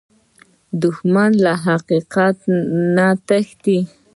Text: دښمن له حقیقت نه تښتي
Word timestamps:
دښمن 0.81 1.31
له 1.43 1.53
حقیقت 1.65 2.37
نه 2.95 3.07
تښتي 3.27 3.79